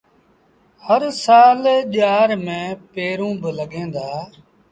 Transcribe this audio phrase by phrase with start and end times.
[0.85, 1.59] هر سآل
[1.93, 4.07] ڄآر ميݩ پيٚنرون با لڳيٚن دآ۔